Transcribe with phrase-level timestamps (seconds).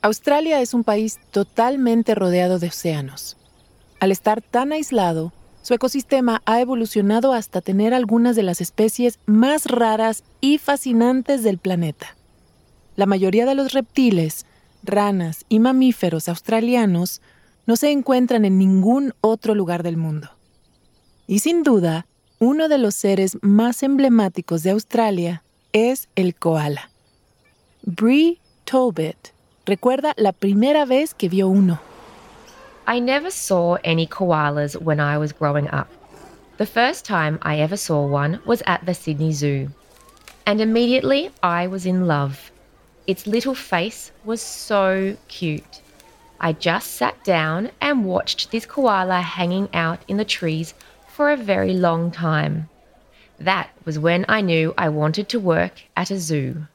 [0.00, 3.36] Australia es un país totalmente rodeado de océanos.
[3.98, 5.32] Al estar tan aislado,
[5.62, 11.58] su ecosistema ha evolucionado hasta tener algunas de las especies más raras y fascinantes del
[11.58, 12.16] planeta.
[12.94, 14.46] La mayoría de los reptiles,
[14.84, 17.20] ranas y mamíferos australianos
[17.66, 20.30] no se encuentran en ningún otro lugar del mundo.
[21.26, 22.06] Y sin duda,
[22.38, 25.42] uno de los seres más emblemáticos de Australia
[25.72, 26.90] es el koala.
[27.82, 29.37] Bree Tobit
[29.68, 31.78] recuerda la primera vez que vio uno.
[32.86, 35.88] I never saw any koalas when I was growing up.
[36.56, 39.68] The first time I ever saw one was at the Sydney Zoo.
[40.46, 42.50] And immediately I was in love.
[43.06, 45.82] Its little face was so cute.
[46.40, 50.72] I just sat down and watched this koala hanging out in the trees
[51.08, 52.70] for a very long time.
[53.38, 56.66] That was when I knew I wanted to work at a zoo.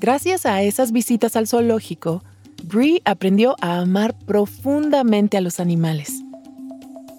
[0.00, 2.22] Gracias a esas visitas al zoológico,
[2.64, 6.22] Bree aprendió a amar profundamente a los animales.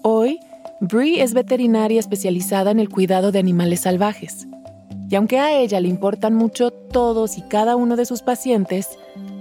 [0.02, 0.38] Hoy,
[0.80, 4.46] Bree es veterinaria especializada en el cuidado de animales salvajes.
[5.10, 8.88] Y aunque a ella le importan mucho todos y cada uno de sus pacientes,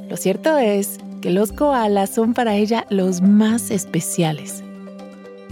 [0.09, 4.63] lo cierto es que los koalas son para ella los más especiales.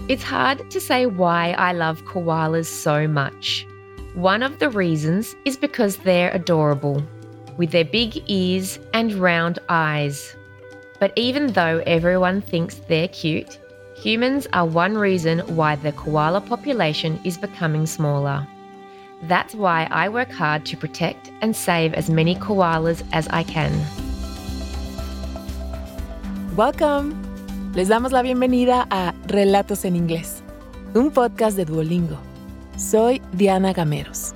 [0.09, 3.65] It's hard to say why I love koalas so much.
[4.15, 7.01] One of the reasons is because they're adorable,
[7.57, 10.35] with their big ears and round eyes.
[10.99, 13.59] But even though everyone thinks they're cute,
[13.95, 18.47] humans are one reason why the koala population is becoming smaller.
[19.23, 23.71] That's why I work hard to protect and save as many koalas as I can.
[26.55, 27.15] Welcome.
[27.73, 30.41] Les damos la bienvenida a Relatos en Inglés,
[30.95, 32.17] un podcast de Duolingo.
[32.75, 34.33] Soy Diana Gameros.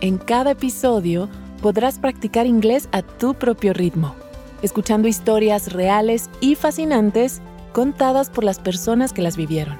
[0.00, 1.28] En cada episodio
[1.62, 4.14] podrás practicar inglés a tu propio ritmo
[4.62, 9.76] escuchando historias reales y fascinantes contadas por las personas que las vivieron.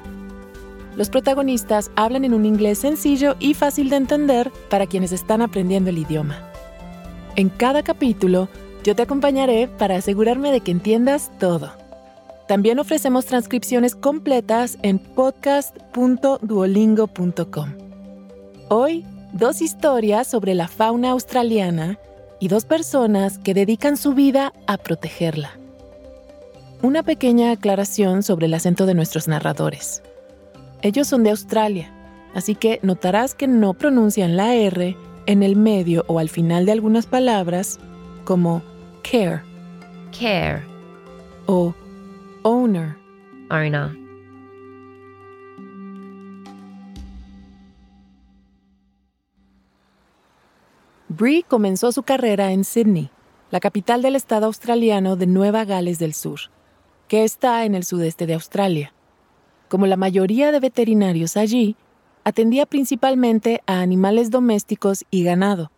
[0.95, 5.89] Los protagonistas hablan en un inglés sencillo y fácil de entender para quienes están aprendiendo
[5.89, 6.37] el idioma.
[7.35, 8.47] En cada capítulo,
[8.83, 11.71] yo te acompañaré para asegurarme de que entiendas todo.
[12.47, 17.69] También ofrecemos transcripciones completas en podcast.duolingo.com.
[18.69, 21.97] Hoy, dos historias sobre la fauna australiana
[22.39, 25.57] y dos personas que dedican su vida a protegerla.
[26.81, 30.03] Una pequeña aclaración sobre el acento de nuestros narradores.
[30.81, 31.91] Ellos son de Australia,
[32.35, 34.95] así que notarás que no pronuncian la R
[35.25, 37.79] en el medio o al final de algunas palabras
[38.25, 38.61] como
[39.01, 39.41] care,
[40.11, 40.63] care
[41.47, 41.73] o
[42.43, 42.95] owner,
[43.49, 44.02] owner.
[51.15, 53.11] Bree comenzó su carrera en Sydney,
[53.51, 56.39] la capital del estado australiano de Nueva Gales del Sur,
[57.07, 58.93] que está en el sudeste de Australia.
[59.69, 61.75] Como la mayoría de veterinarios allí,
[62.23, 65.71] atendía principalmente a animales domésticos y ganado,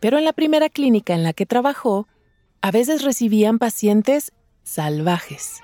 [0.00, 2.08] pero en la primera clínica en la que trabajó,
[2.62, 5.60] a veces recibían pacientes salvajes.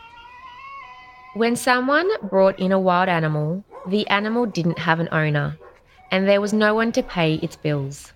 [1.35, 5.59] When someone brought in a wild animal, the animal didn't have an owner,
[6.11, 8.13] and there was no one to pay its bills.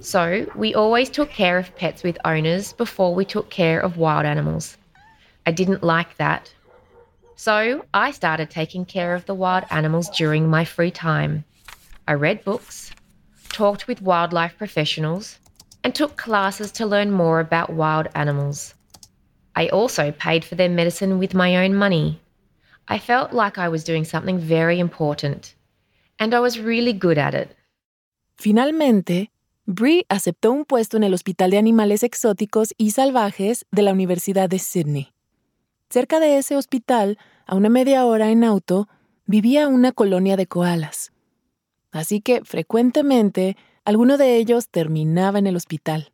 [0.00, 4.26] So, we always took care of pets with owners before we took care of wild
[4.26, 4.76] animals.
[5.44, 6.52] I didn't like that.
[7.36, 11.44] So, I started taking care of the wild animals during my free time.
[12.06, 12.92] I read books,
[13.48, 15.38] talked with wildlife professionals,
[15.84, 18.74] and took classes to learn more about wild animals.
[19.54, 22.20] I also paid for their medicine with my own money.
[22.88, 25.54] I felt like I was doing something very important,
[26.18, 27.54] and I was really good at it.
[28.36, 29.28] Finalmente,
[29.70, 34.48] Bree aceptó un puesto en el Hospital de Animales Exóticos y Salvajes de la Universidad
[34.48, 35.12] de Sydney.
[35.90, 38.88] Cerca de ese hospital, a una media hora en auto,
[39.26, 41.12] vivía una colonia de koalas.
[41.92, 46.12] Así que frecuentemente alguno de ellos terminaba en el hospital.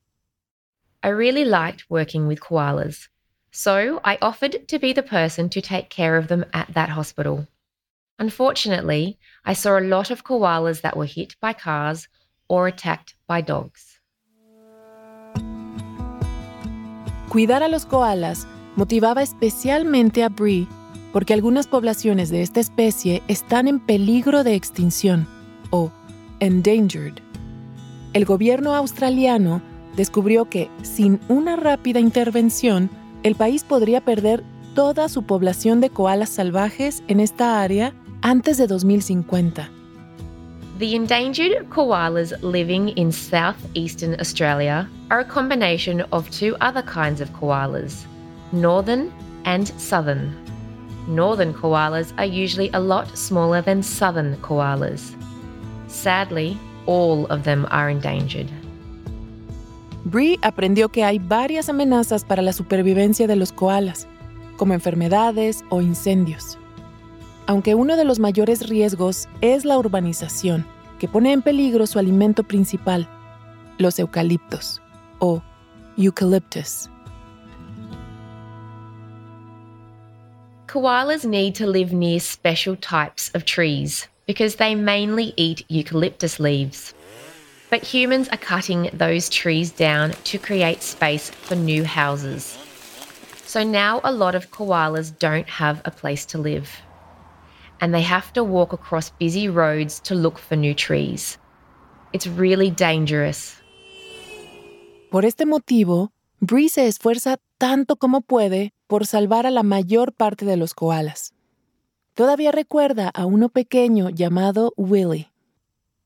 [1.04, 3.08] I really liked working with koalas,
[3.52, 7.46] so I offered to be the person to take care of them at that hospital.
[8.18, 12.08] Unfortunately, I saw a lot of koalas that were hit by cars
[12.48, 14.00] or attacked by dogs.
[17.28, 18.46] Cuidar a los koalas
[18.76, 20.68] motivaba especialmente a Bree
[21.12, 25.28] porque algunas poblaciones de esta especie están en peligro de extinción
[25.70, 25.90] o
[26.40, 27.14] endangered.
[28.12, 29.62] El gobierno australiano
[29.96, 32.90] descubrió que sin una rápida intervención,
[33.22, 34.42] el país podría perder
[34.74, 39.70] toda su población de koalas salvajes en esta área antes de 2050.
[40.76, 47.30] The endangered koalas living in southeastern Australia are a combination of two other kinds of
[47.32, 48.06] koalas
[48.50, 49.12] northern
[49.44, 50.34] and southern.
[51.06, 55.14] Northern koalas are usually a lot smaller than southern koalas.
[55.86, 58.50] Sadly, all of them are endangered.
[60.04, 64.08] Bree aprendió que hay varias amenazas para la supervivencia de los koalas,
[64.56, 66.58] como enfermedades o incendios.
[67.46, 70.66] Aunque uno de los mayores riesgos es la urbanización,
[70.98, 73.06] que pone en peligro su alimento principal,
[73.76, 74.80] los eucaliptos
[75.18, 75.42] o
[75.98, 76.88] eucalyptus.
[80.66, 86.94] Koalas need to live near special types of trees because they mainly eat eucalyptus leaves.
[87.70, 92.56] But humans are cutting those trees down to create space for new houses.
[93.44, 96.68] So now a lot of koalas don't have a place to live.
[97.80, 101.38] And they have to walk across busy roads to look for new trees.
[102.12, 103.60] It's really dangerous.
[105.10, 110.44] Por este motivo, Bree se esfuerza tanto como puede por salvar a la mayor parte
[110.44, 111.32] de los koalas.
[112.14, 115.32] Todavía recuerda a uno pequeño llamado Willy,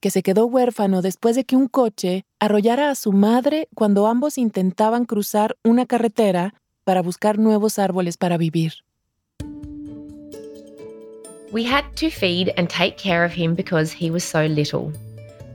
[0.01, 4.39] que se quedó huérfano después de que un coche arrollara a su madre cuando ambos
[4.39, 6.55] intentaban cruzar una carretera
[6.85, 8.85] para buscar nuevos árboles para vivir.
[11.51, 14.93] We had to feed and take care of him because he was so little.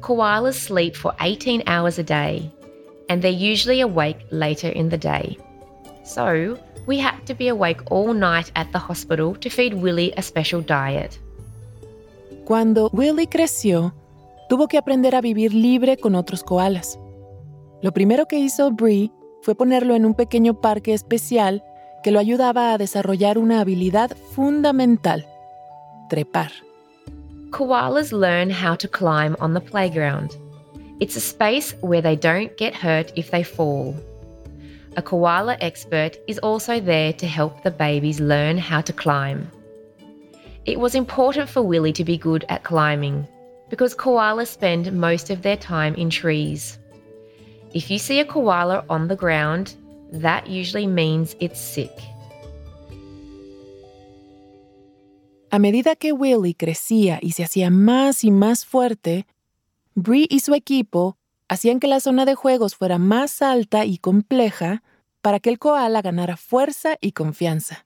[0.02, 2.52] Koalas sleep for 18 hours a day,
[3.10, 5.38] and they're usually awake later in the day.
[6.04, 6.58] So,
[6.88, 10.62] we had to be awake all night at the hospital to feed Willie a special
[10.62, 11.20] diet.
[12.46, 13.94] Cuando Willie creció,
[14.50, 17.00] tuvo que aprender a vivir libre con otros koalas.
[17.82, 19.12] Lo primero que hizo Bree
[19.42, 21.64] fue ponerlo en un pequeño parque especial
[22.04, 25.26] que lo ayudaba a desarrollar una habilidad fundamental,
[26.14, 26.52] trepar.
[27.50, 30.38] Koalas learn how to climb on the playground.
[31.00, 33.96] It's a space where they don't get hurt if they fall.
[34.96, 39.50] A koala expert is also there to help the babies learn how to climb.
[40.66, 43.28] It was important for Willie to be good at climbing
[43.70, 46.78] because koalas spend most of their time in trees.
[47.74, 49.76] If you see a koala on the ground,
[50.12, 51.98] that usually means it's sick.
[55.54, 59.28] A medida que Willie crecía y se hacía más y más fuerte,
[59.94, 61.16] Bree y su equipo
[61.48, 64.82] hacían que la zona de juegos fuera más alta y compleja
[65.22, 67.86] para que el koala ganara fuerza y confianza.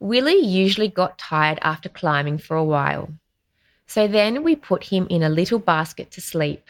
[0.00, 3.06] Willie usually got tired after climbing for a while.
[3.86, 6.64] So then we put him in a little basket to sleep.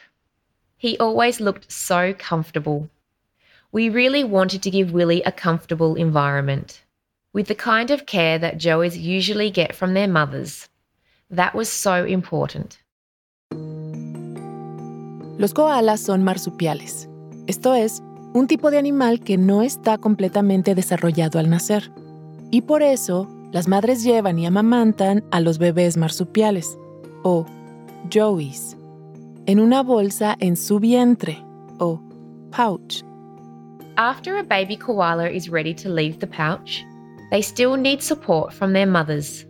[0.77, 2.91] He always looked so comfortable.
[3.73, 6.83] We really wanted to give Willie a comfortable environment,
[7.33, 10.69] with the kind of care that Joeys usually get from their mothers.
[11.31, 12.79] That was so important.
[15.39, 17.09] Los koalas son marsupiales,
[17.47, 18.03] esto es,
[18.35, 21.91] un tipo de animal que no está completamente desarrollado al nacer.
[22.51, 26.79] Y por eso, las madres llevan y amamantan a los bebés marsupiales,
[27.23, 27.47] o
[28.11, 28.77] joeys,
[29.47, 31.43] en una bolsa en su vientre,
[31.79, 32.01] o
[32.51, 33.03] pouch.
[33.97, 36.85] After a baby koala is ready to leave the pouch,
[37.33, 39.47] they still need support from their mothers.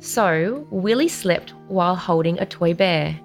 [0.00, 3.18] So, Willie slept while holding a toy bear.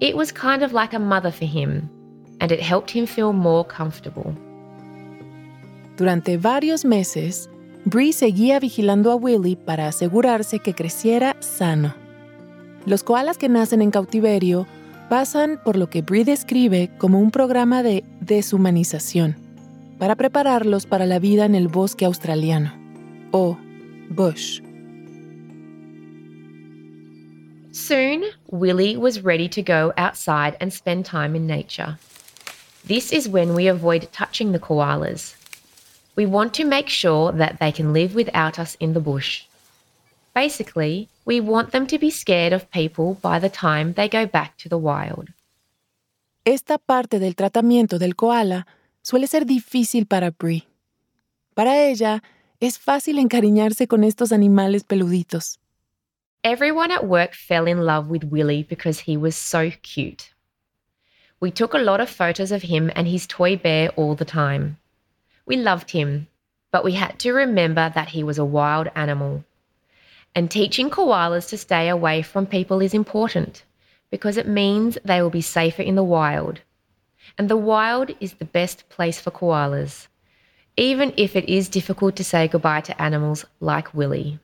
[0.00, 1.90] It was kind of like a mother for him,
[2.40, 4.34] and it helped him feel more comfortable.
[5.98, 7.50] Durante varios meses,
[7.84, 11.94] Bree seguía vigilando a Willie para asegurarse que creciera sano.
[12.86, 14.66] Los koalas que nacen en cautiverio
[15.10, 19.36] pasan por lo que Bree describe como un programa de deshumanización
[19.98, 22.81] para prepararlos para la vida en el bosque australiano,
[23.32, 23.56] o
[24.10, 24.60] bush.
[27.72, 31.98] Soon, Willie was ready to go outside and spend time in nature.
[32.84, 35.34] This is when we avoid touching the koalas.
[36.14, 39.44] We want to make sure that they can live without us in the bush.
[40.34, 44.58] Basically, we want them to be scared of people by the time they go back
[44.58, 45.28] to the wild.
[46.44, 48.66] Esta parte del tratamiento del koala
[49.02, 50.66] suele ser difícil para Bree.
[51.54, 52.22] Para ella,
[52.62, 55.58] es fácil encariñarse con estos animales peluditos.
[56.44, 60.32] Everyone at work fell in love with Willie because he was so cute.
[61.40, 64.78] We took a lot of photos of him and his toy bear all the time.
[65.44, 66.28] We loved him,
[66.70, 69.42] but we had to remember that he was a wild animal.
[70.32, 73.64] And teaching koalas to stay away from people is important
[74.08, 76.60] because it means they will be safer in the wild.
[77.36, 80.06] And the wild is the best place for koalas,
[80.76, 84.38] even if it is difficult to say goodbye to animals like Willie.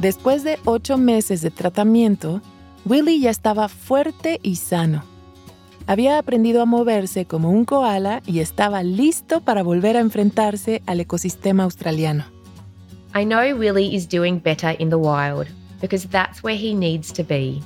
[0.00, 2.40] Después de ocho meses de tratamiento,
[2.86, 5.04] Willy ya estaba fuerte y sano.
[5.86, 11.00] Había aprendido a moverse como un koala y estaba listo para volver a enfrentarse al
[11.00, 12.24] ecosistema australiano.
[13.14, 15.48] I know Willie is doing better in the wild
[15.80, 17.60] because that's where he needs to be.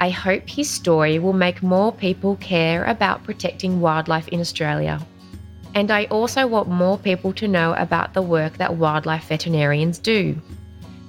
[0.00, 4.98] I hope his story will make more people care about protecting wildlife in Australia.
[5.76, 10.34] And I also want more people to know about the work that wildlife veterinarians do.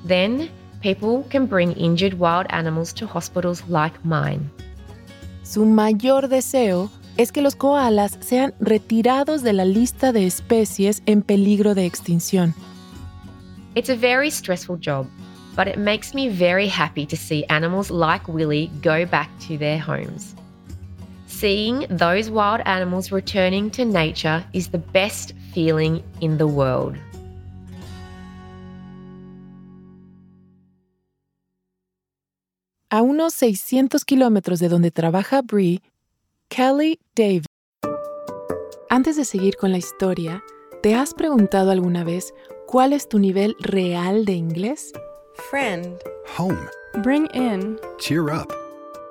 [0.03, 0.49] Then
[0.81, 4.51] people can bring injured wild animals to hospitals like mine.
[5.43, 11.21] Su mayor deseo es que los koalas sean retirados de la lista de especies en
[11.21, 12.53] peligro de extinción.
[13.73, 15.07] It's a very stressful job,
[15.55, 19.79] but it makes me very happy to see animals like Willie go back to their
[19.79, 20.35] homes.
[21.27, 26.95] Seeing those wild animals returning to nature is the best feeling in the world.
[32.89, 35.81] A unos 600 kilómetros de donde trabaja Bree,
[36.47, 37.45] Kelly Davis.
[38.89, 40.41] Antes de seguir con la historia,
[40.81, 42.33] ¿te has preguntado alguna vez
[42.65, 44.93] cuál es tu nivel real de inglés?
[45.51, 45.99] Friend.
[46.37, 46.69] Home.
[47.03, 47.77] Bring in.
[47.99, 48.66] Cheer up.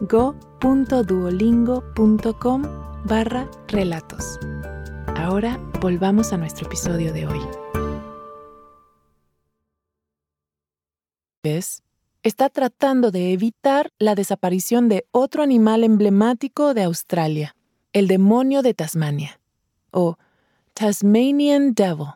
[0.00, 2.62] go.duolingo.com
[3.04, 4.40] barra relatos.
[5.16, 7.40] Ahora volvamos a nuestro episodio de hoy.
[11.42, 11.82] ¿Ves?
[12.22, 17.56] Está tratando de evitar la desaparición de otro animal emblemático de Australia,
[17.94, 19.40] el demonio de Tasmania,
[19.90, 20.18] o
[20.74, 22.08] Tasmanian Devil.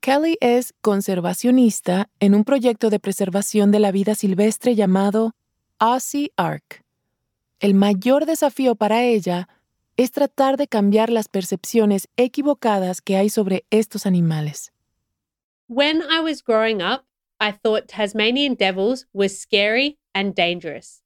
[0.00, 5.32] Kelly es conservacionista en un proyecto de preservación de la vida silvestre llamado
[5.78, 6.83] Aussie Ark.
[7.64, 9.48] El mayor desafío para ella
[9.96, 14.70] es tratar de cambiar las percepciones equivocadas que hay sobre estos animales.
[15.66, 17.06] When I was growing up,
[17.40, 21.00] I thought Tasmanian devils were scary and dangerous.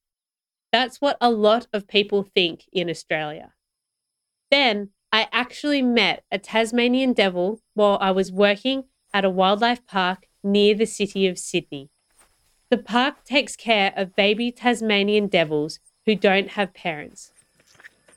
[0.73, 3.55] That's what a lot of people think in Australia.
[4.51, 10.27] Then I actually met a Tasmanian devil while I was working at a wildlife park
[10.43, 11.91] near the city of Sydney.
[12.69, 17.33] The park takes care of baby Tasmanian devils who don't have parents.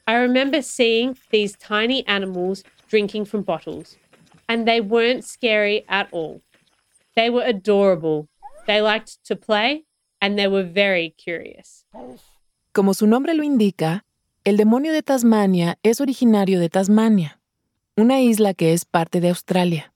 [0.07, 3.97] I remember seeing these tiny animals drinking from bottles,
[4.47, 6.41] and they weren't scary at all.
[7.17, 8.29] They were adorable.
[8.65, 9.83] They liked to play,
[10.21, 11.83] and they were very curious.
[12.71, 14.05] Como su nombre lo indica,
[14.45, 17.41] el demonio de Tasmania es originario de Tasmania,
[17.97, 19.93] una isla que es parte de Australia.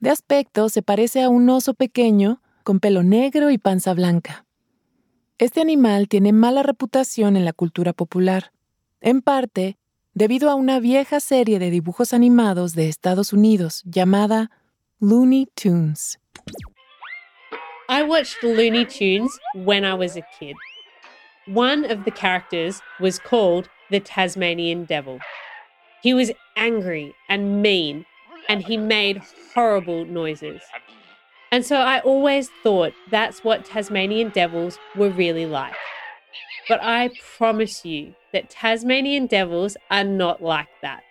[0.00, 4.44] De aspecto se parece a un oso pequeño con pelo negro y panza blanca.
[5.38, 8.52] Este animal tiene mala reputación en la cultura popular,
[9.00, 9.76] en parte
[10.14, 14.52] debido a una vieja serie de dibujos animados de Estados Unidos llamada
[15.00, 16.20] Looney Tunes.
[17.88, 20.54] I watched Looney Tunes when I was a kid.
[21.48, 25.18] One of the characters was called the Tasmanian Devil.
[26.00, 28.06] He was angry and mean,
[28.48, 29.20] and he made
[29.52, 30.62] horrible noises.
[31.54, 35.76] And so I always thought that's what Tasmanian devils were really like.
[36.68, 41.04] But I promise you that Tasmanian devils are not like that.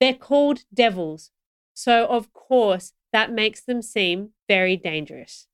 [0.00, 1.30] They're called devils,
[1.72, 5.46] so of course that makes them seem very dangerous.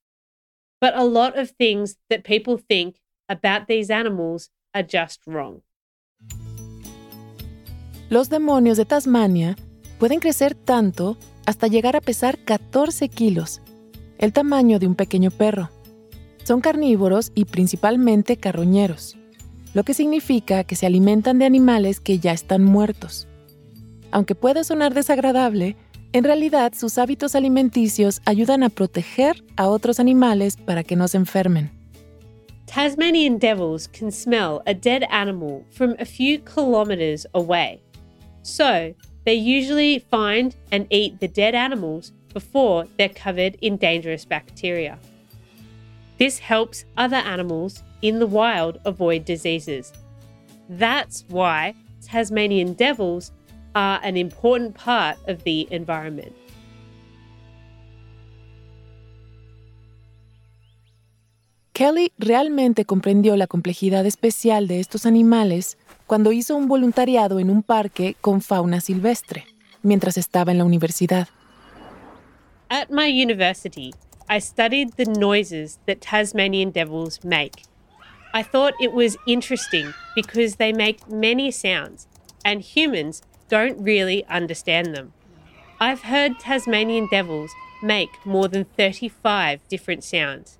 [0.80, 5.60] But a lot of things that people think about these animals are just wrong.
[8.08, 9.56] Los demonios de Tasmania
[9.98, 13.62] pueden crecer tanto hasta llegar a pesar 14 kilos,
[14.18, 15.70] el tamaño de un pequeño perro.
[16.44, 19.16] Son carnívoros y principalmente carroñeros,
[19.72, 23.28] lo que significa que se alimentan de animales que ya están muertos.
[24.10, 25.76] Aunque puede sonar desagradable,
[26.12, 31.16] en realidad sus hábitos alimenticios ayudan a proteger a otros animales para que no se
[31.16, 31.70] enfermen.
[32.66, 37.80] Tasmanian devils can smell a dead animal from a few kilometres away.
[38.42, 38.94] So,
[39.28, 44.99] they usually find and eat the dead animals before they're covered in dangerous bacteria.
[46.18, 49.92] This helps other animals in the wild avoid diseases.
[50.70, 53.32] That's why Tasmanian devils
[53.75, 56.35] are an important part of the environment.
[61.78, 65.77] Kelly realmente comprendió la complejidad especial de estos animales
[66.08, 69.46] cuando hizo un voluntariado en un parque con fauna silvestre,
[69.82, 71.28] mientras estaba en la universidad.
[72.70, 73.92] At my university,
[74.28, 77.62] I studied the noises that Tasmanian devils make.
[78.32, 82.06] I thought it was interesting because they make many sounds
[82.42, 85.12] and humans don't really understand them.
[85.78, 87.50] I've heard Tasmanian devils
[87.82, 90.58] make more than 35 different sounds.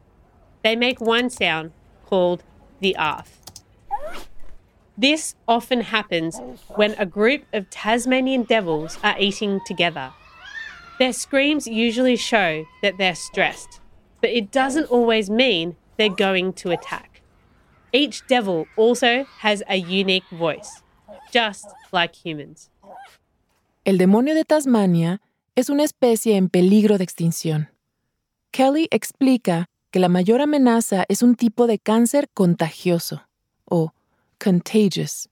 [0.63, 1.73] They make one sound
[2.05, 2.45] called
[2.81, 3.38] the arf.
[5.01, 6.41] This often happens
[6.75, 10.11] when a group of Tasmanian devils are eating together.
[10.99, 13.81] Their screams usually show that they're stressed,
[14.21, 17.23] but it doesn't always mean they're going to attack.
[17.93, 20.83] Each devil also has a unique voice,
[21.33, 22.69] just like humans.
[23.85, 25.21] El demonio de Tasmania
[25.55, 27.69] es una especie en peligro de extinción.
[28.51, 33.23] Kelly explica que la mayor amenaza es un tipo de cáncer contagioso,
[33.65, 33.93] o
[34.39, 35.29] contagious,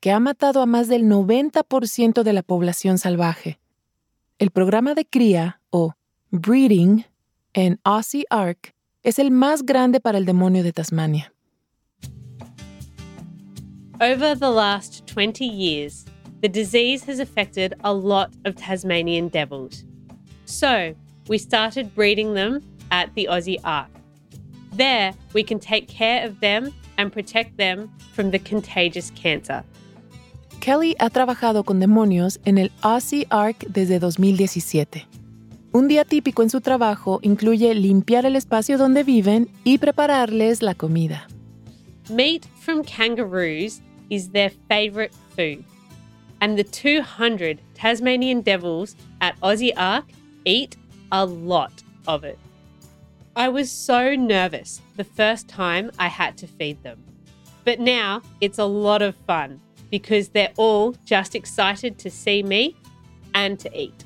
[0.00, 3.58] que ha matado a más del 90% de la población salvaje.
[4.38, 5.94] El programa de cría, o
[6.30, 7.04] breeding,
[7.52, 11.32] en Aussie Ark es el más grande para el demonio de Tasmania.
[14.00, 16.04] Over the last 20 years,
[16.40, 19.84] the disease has affected a lot of Tasmanian devils.
[20.46, 20.94] So,
[21.28, 23.88] we started breeding them at the Aussie Ark.
[24.72, 29.64] There, we can take care of them and protect them from the contagious cancer.
[30.60, 35.06] Kelly ha trabajado con demonios en el Aussie Ark desde 2017.
[35.72, 40.74] Un día típico en su trabajo incluye limpiar el espacio donde viven y prepararles la
[40.74, 41.26] comida.
[42.08, 45.64] Meat from kangaroos is their favourite food,
[46.40, 50.04] and the 200 Tasmanian devils at Aussie Ark
[50.44, 50.76] eat
[51.10, 51.72] a lot
[52.06, 52.38] of it.
[53.34, 56.98] I was so nervous the first time I had to feed them.
[57.64, 59.60] But now it's a lot of fun
[59.90, 62.76] because they're all just excited to see me
[63.34, 64.04] and to eat.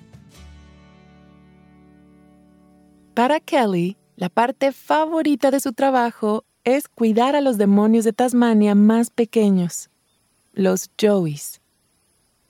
[3.14, 8.74] Para Kelly, la parte favorita de su trabajo es cuidar a los demonios de Tasmania
[8.74, 9.88] más pequeños,
[10.52, 11.60] los Joeys.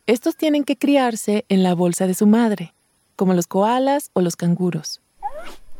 [0.06, 2.74] Estos tienen que criarse en la bolsa de su madre,
[3.16, 5.00] como los koalas o los canguros.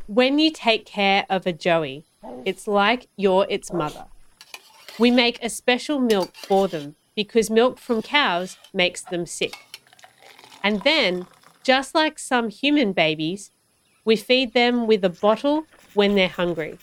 [0.07, 2.05] When you take care of a Joey,
[2.44, 4.07] it's like you're its mother.
[4.98, 9.54] We make a special milk for them because milk from cows makes them sick.
[10.62, 11.26] And then,
[11.62, 13.50] just like some human babies,
[14.04, 16.78] we feed them with a bottle when they're hungry.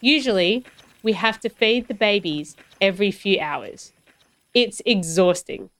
[0.00, 0.64] Usually,
[1.02, 3.92] we have to feed the babies every few hours.
[4.52, 5.70] It's exhausting.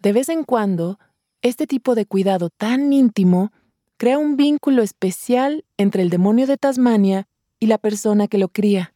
[0.00, 0.98] De vez en cuando,
[1.42, 3.52] este tipo de cuidado tan íntimo
[3.98, 7.26] crea un vínculo especial entre el demonio de Tasmania
[7.66, 8.94] y la persona que lo cría.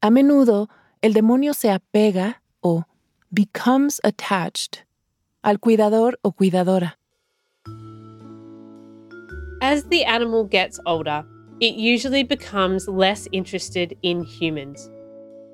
[0.00, 0.68] A menudo,
[1.02, 2.82] el demonio se apega o
[3.30, 4.84] becomes attached
[5.42, 6.98] al cuidador o cuidadora.
[9.62, 11.24] As the animal gets older,
[11.60, 14.90] it usually becomes less interested in humans.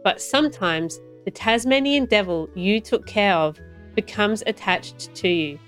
[0.03, 3.59] But sometimes the Tasmanian devil you took care of
[3.95, 5.59] becomes attached to you.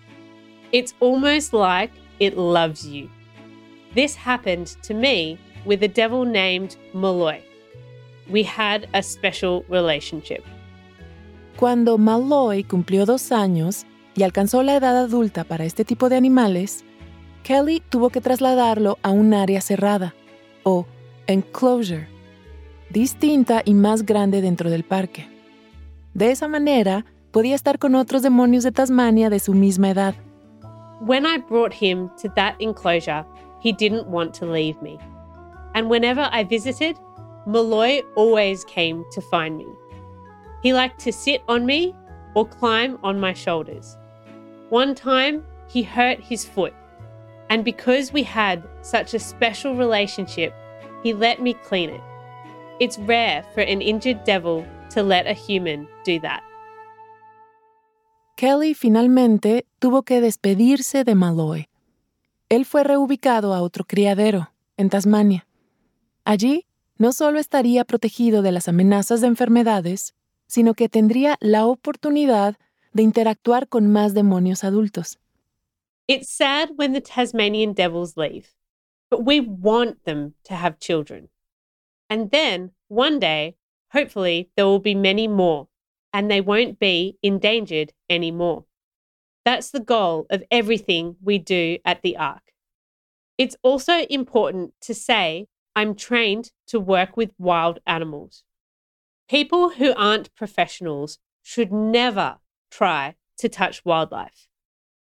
[0.73, 3.11] It's almost like it loves you.
[3.95, 7.43] This happened to me with a devil named Malloy.
[8.31, 10.43] We had a special relationship.
[11.57, 16.85] Cuando Malloy cumplió dos años y alcanzó la edad adulta para este tipo de animales,
[17.43, 20.15] Kelly tuvo que trasladarlo a un área cerrada,
[20.63, 20.87] o
[21.27, 22.09] enclosure,
[22.91, 25.29] distinta y más grande dentro del parque.
[26.15, 30.15] De esa manera, podía estar con otros demonios de Tasmania de su misma edad.
[31.01, 33.25] When I brought him to that enclosure,
[33.63, 34.97] he didn't want to leave me.
[35.75, 36.99] And whenever I visited,
[37.47, 39.67] Malloy always came to find me.
[40.63, 41.95] He liked to sit on me
[42.35, 43.97] or climb on my shoulders.
[44.71, 46.73] One time, he hurt his foot,
[47.51, 50.55] and because we had such a special relationship,
[51.03, 52.01] he let me clean it.
[52.81, 56.43] It's rare for an injured devil to let a human do that.
[58.37, 61.69] Kelly finalmente tuvo que despedirse de Malloy.
[62.49, 65.47] Él fue reubicado a otro criadero, en Tasmania.
[66.25, 70.15] Allí, no solo estaría protegido de las amenazas de enfermedades,
[70.47, 72.57] sino que tendría la oportunidad
[72.93, 75.19] de interactuar con más demonios adultos.
[76.07, 78.55] It's sad when the Tasmanian devils leave,
[79.11, 81.29] but we want them to have children.
[82.09, 83.57] And then, one day,
[83.93, 85.69] hopefully, there will be many more,
[86.13, 88.65] and they won't be endangered anymore.
[89.45, 92.53] That's the goal of everything we do at the Ark.
[93.37, 98.45] It's also important to say I'm trained to work with wild animals.
[99.29, 102.39] People who aren't professionals should never
[102.71, 104.47] try to touch wildlife.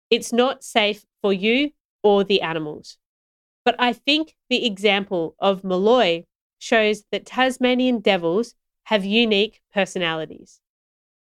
[0.09, 1.71] It's not safe for you
[2.03, 2.97] or the animals.
[3.63, 6.25] But I think the example of Malloy
[6.57, 10.59] shows that Tasmanian devils have unique personalities.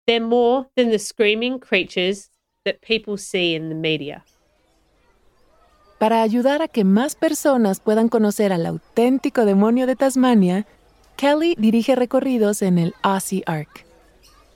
[0.08, 2.30] They're more than the screaming creatures
[2.66, 4.24] that people see in the media.
[6.02, 10.66] Para ayudar a que más personas puedan conocer al auténtico demonio de Tasmania,
[11.16, 13.86] Kelly dirige recorridos en el Aussie Ark.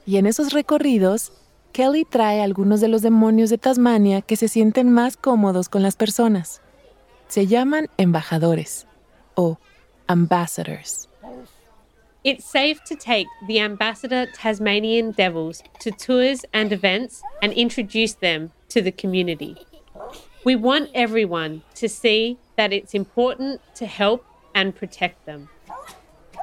[0.08, 1.32] Y en esos recorridos,
[1.72, 5.96] Kelly trae algunos de los demonios de Tasmania que se sienten más cómodos con las
[5.96, 6.62] personas.
[7.28, 8.88] Se llaman embajadores
[9.36, 9.60] o
[10.08, 11.08] ambassadors.
[12.24, 18.50] It's safe to take the Ambassador Tasmanian Devils to tours and events and introduce them
[18.70, 19.56] to the community.
[20.46, 25.50] We want everyone to see that it's important to help and protect them.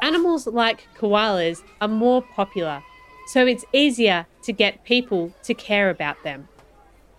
[0.03, 2.83] Animals like koalas are more popular,
[3.29, 6.49] so it's easier to get people to care about them.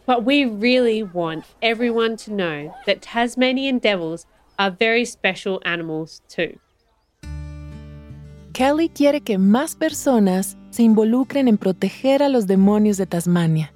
[0.06, 4.26] But we really want everyone to know that Tasmanian devils
[4.60, 6.60] are very special animals too.
[8.52, 13.73] Kelly quiere que más personas se involucren en proteger a los demonios de Tasmania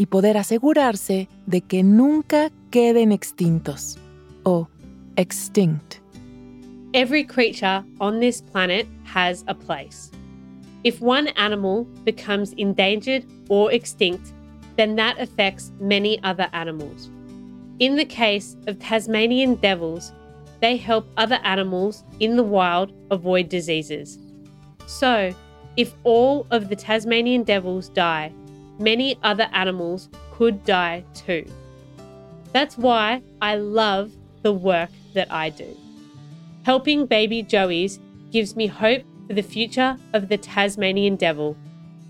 [0.00, 3.98] y poder asegurarse de que nunca queden extintos
[4.44, 4.66] o
[5.16, 6.00] extinct.
[6.94, 10.10] Every creature on this planet has a place.
[10.84, 14.32] If one animal becomes endangered or extinct,
[14.76, 17.10] then that affects many other animals.
[17.78, 20.12] In the case of Tasmanian devils,
[20.62, 24.18] they help other animals in the wild avoid diseases.
[24.86, 25.34] So,
[25.76, 28.32] if all of the Tasmanian devils die,
[28.80, 31.44] many other animals could die too.
[32.52, 34.10] That's why I love
[34.42, 35.76] the work that I do.
[36.64, 37.98] Helping baby Joeys
[38.32, 41.56] gives me hope for the future of the Tasmanian devil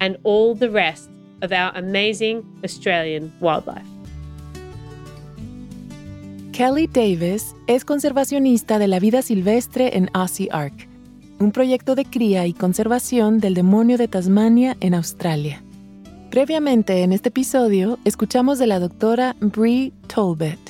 [0.00, 1.10] and all the rest
[1.42, 3.86] of our amazing Australian wildlife.
[6.52, 10.88] Kelly Davis es conservacionista de la vida silvestre en Aussie Ark,
[11.38, 15.62] un proyecto de cría y conservación del demonio de Tasmania en Australia.
[16.30, 20.60] Previamente en este episodio escuchamos de la doctora Bree Tolbert.